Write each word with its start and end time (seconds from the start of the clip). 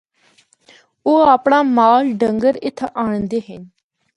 او 1.05 1.11
اپنڑا 1.35 1.59
مال 1.75 2.03
ڈنگر 2.21 2.53
اِتھا 2.65 2.87
آنڑدے 3.03 3.39
ہن۔ 3.47 3.61